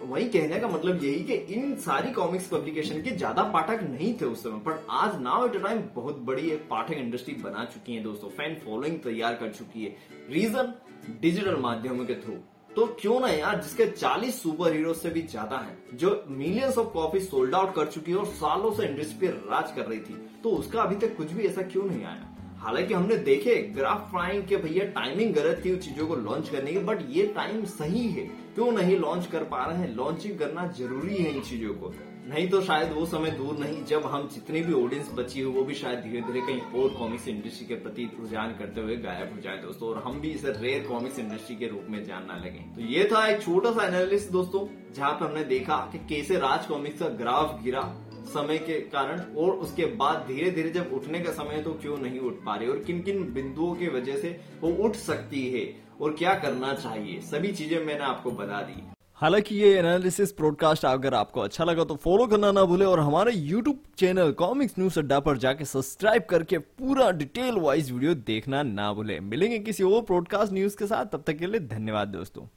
वही 0.04 0.28
कहने 0.28 0.58
का 0.60 0.68
मतलब 0.68 1.04
यही 1.04 1.24
कि 1.24 1.34
इन 1.54 1.74
सारी 1.80 2.10
कॉमिक्स 2.12 2.46
पब्लिकेशन 2.48 3.02
के 3.02 3.10
ज़्यादा 3.12 3.42
पाठक 3.52 3.82
नहीं 3.82 4.12
थे 4.20 4.24
उस 4.24 4.42
समय 4.42 4.58
पर 4.60 4.86
आज 4.92 5.20
नाउ 5.22 5.46
एट 5.46 5.56
अ 5.56 5.62
टाइम 5.62 5.82
बहुत 5.94 6.18
बड़ी 6.26 6.48
एक 6.50 6.66
पाठक 6.70 6.94
इंडस्ट्री 6.94 7.34
बना 7.34 7.64
चुकी 7.64 7.94
है 7.94 8.02
दोस्तों। 8.02 8.28
फ़ैन 8.30 8.54
फॉलोइंग 8.64 8.98
तैयार 9.00 9.34
कर 9.34 9.52
चुकी 9.52 9.84
है। 9.84 9.96
रीजन 10.30 10.72
डिजिटल 11.20 11.56
माध्यमों 11.60 12.04
के 12.04 12.14
थ्रू 12.16 12.34
तो 12.70 12.86
क्यों 13.00 13.18
ना 13.20 13.28
यार, 13.28 13.60
जिसके 13.62 13.86
40 13.88 14.40
सुपर 14.42 14.72
हीरो 14.72 14.92
से 14.94 15.10
भी 15.10 15.20
ज़्यादा 15.22 15.56
हैं, 15.56 15.96
जो 15.96 16.24
millions 16.28 16.78
of 16.78 16.88
copy 16.92 17.20
sold 17.20 17.54
out 17.54 17.74
कर 17.74 17.86
चुकी 17.86 18.12
है 18.12 18.18
और 18.18 18.26
सालों 18.26 18.72
से 18.74 18.86
इंडस्ट्री 18.86 19.18
पे 19.18 19.32
राज 19.50 19.72
कर 19.76 19.86
रही 19.86 19.98
थी। 20.00 20.14
तो 20.42 20.50
उसका 20.50 20.82
अभी 20.82 20.96
तक 20.96 21.16
कुछ 21.16 21.32
भी 21.32 21.46
ऐसा 21.46 21.62
क्यों 21.64 21.84
नहीं 21.84 22.04
आया? 22.04 22.30
हालाँकि 22.64 22.94
हमने 22.94 23.16
देखे 23.16 23.54
ग्राफ 23.76 24.10
प्राइम 24.10 24.42
के 24.42 24.56
भैया 24.56 24.84
टाइमिंग 24.92 25.34
गलत 25.34 25.62
थी 25.64 25.76
चीज़ों 25.76 26.06
को 26.06 26.16
लॉन्च 26.16 26.48
करने 26.48 26.72
की 26.72 26.78
बट 26.78 26.98
ये 27.10 27.26
टाइम 27.26 27.64
सही 27.64 28.08
है। 28.08 28.26
क्यों 28.54 28.72
नहीं 28.72 28.96
लॉन्च 28.98 29.26
कर 29.26 29.44
पा 29.44 29.64
रहे 29.64 29.78
हैं? 29.78 29.94
लॉन्चिंग 29.96 30.38
करना 30.38 30.66
ज़रूरी 30.78 31.16
है 31.16 31.34
इन 31.34 31.40
चीज़ों 31.42 31.74
को। 31.74 31.92
नहीं 32.28 32.48
तो 32.48 32.60
शायद 32.60 32.92
वो 32.92 33.04
समय 33.06 33.30
दूर 33.30 33.58
नहीं, 33.58 33.84
जब 33.84 34.06
हम 34.06 34.28
जितनी 34.34 34.60
भी 34.60 34.72
ऑडियंस 34.72 35.10
बची 35.14 35.40
हो, 35.40 35.50
वो 35.52 35.62
भी 35.62 35.74
शायद 35.74 35.98
धीरे 35.98 36.20
धीरे 36.20 36.40
कहीं 36.40 36.82
और 36.82 36.88
कॉमिक्स 36.88 37.28
इंडस्ट्री 37.28 37.66
के 37.66 37.74
प्रति 37.74 38.04
रुझान 38.20 38.54
करते 38.58 38.80
हुए 38.80 38.96
गायब 38.96 39.34
हो 39.34 39.40
जाए 39.40 39.56
दोस्तों, 39.56 39.88
और 39.88 40.02
हम 40.06 40.20
भी 40.20 40.30
इसे 40.30 40.52
रेयर 40.52 40.86
कॉमिक्स 40.88 41.18
इंडस्ट्री 41.18 41.56
के 41.56 41.66
रूप 41.66 41.86
में 41.88 42.04
जानना 42.04 42.36
लगे। 42.36 42.64
तो 42.74 42.80
ये 42.80 43.08
था 43.12 43.26
एक 43.26 43.42
छोटा 43.42 43.70
सा 43.70 43.86
एनालिसिस 43.86 44.30
दोस्तों, 44.30 44.66
जहाँ 44.94 45.12
पे 45.12 45.24
हमने 45.24 45.44
देखा 45.44 45.76
कि 45.92 45.98
कैसे 45.98 46.36
राज 46.36 46.66
कॉमिक्स 46.66 46.98
का 46.98 47.08
ग्राफ 47.08 47.62
गिरा। 47.64 47.80
समय 48.24 48.58
के 48.58 48.80
कारण 48.90 49.20
और 49.36 49.50
उसके 49.56 49.86
बाद 49.96 50.24
धीरे 50.28 50.50
धीरे 50.50 50.70
जब 50.70 50.90
उठने 50.92 51.20
का 51.20 51.32
समय 51.32 51.60
तो 51.62 51.72
क्यों 51.72 51.96
नहीं 51.98 52.20
उठ 52.20 52.44
पा 52.46 52.56
रही? 52.56 52.68
और 52.68 52.78
किन 52.78 53.00
किन 53.02 53.22
बिंदुओं 53.34 53.74
की 53.74 53.88
वजह 53.88 54.16
से 54.16 54.40
वो 54.60 54.70
उठ 54.84 54.96
सकती 54.96 55.46
है? 55.50 55.64
और 56.00 56.14
क्या 56.14 56.34
करना 56.34 56.72
चाहिए? 56.74 57.20
सभी 57.22 57.52
चीज़ें 57.52 57.84
मैंने 57.84 58.04
आपको 58.04 58.30
बता 58.32 58.60
दी। 58.62 58.82
हालाँकि 59.20 59.56
ये 59.56 59.68
एनालिसिस 59.78 60.32
ब्रॉडकास्ट 60.36 60.84
अगर 60.84 61.14
आपको 61.14 61.40
अच्छा 61.40 61.64
लगा 61.64 61.84
तो 61.84 61.96
फॉलो 61.96 62.26
करना 62.26 62.50
ना 62.52 62.64
भूले 62.64 62.84
और 62.84 63.00
हमारे 63.00 63.32
यूट्यूब 63.32 63.78
चैनल 63.98 64.32
कॉमिक्स 64.32 64.74
न्यूज़ 64.78 64.98
अड्डा 64.98 65.20
पर 65.20 65.38
जाके 65.38 65.64
सब्सक्राइब 65.64 66.22
करके 66.30 66.58
पूरा 66.58 67.10
डिटेल 67.12 67.58
वाइज 67.58 67.92
वीडियो 67.92 68.14
देखना 68.14 68.62
ना 68.62 68.92
भूले। 68.92 69.20
मिलेंगे 69.20 69.58
किसी 69.58 69.84
और 69.84 70.02
ब्रॉडकास्ट 70.02 70.52
न्यूज़ 70.52 70.76
के 70.76 70.86
साथ। 70.86 71.06
तब 71.06 71.24
तक 71.26 71.36
के 71.36 71.46
लिए 71.46 71.60
धन्यवाद 71.60 72.08
दोस्तों। 72.08 72.46